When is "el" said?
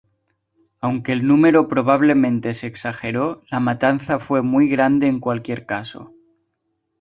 1.11-1.27